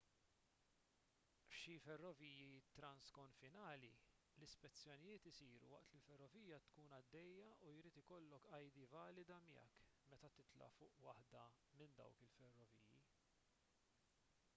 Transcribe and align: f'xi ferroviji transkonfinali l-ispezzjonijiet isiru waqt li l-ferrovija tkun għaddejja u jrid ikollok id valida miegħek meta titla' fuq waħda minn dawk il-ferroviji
f'xi 1.49 1.73
ferroviji 1.87 2.55
transkonfinali 2.79 3.91
l-ispezzjonijiet 4.37 5.27
isiru 5.33 5.67
waqt 5.75 5.93
li 5.97 6.01
l-ferrovija 6.01 6.59
tkun 6.69 6.95
għaddejja 6.99 7.51
u 7.69 7.75
jrid 7.81 8.01
ikollok 8.05 8.49
id 8.71 8.79
valida 8.97 9.39
miegħek 9.53 9.93
meta 10.13 10.33
titla' 10.41 10.71
fuq 10.81 11.01
waħda 11.09 11.47
minn 11.83 11.97
dawk 12.03 12.27
il-ferroviji 12.29 12.77